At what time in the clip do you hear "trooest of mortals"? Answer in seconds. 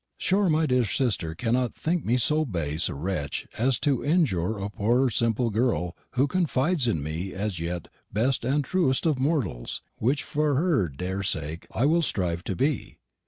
8.63-9.83